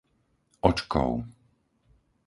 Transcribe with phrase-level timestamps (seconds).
[0.69, 1.13] Očkov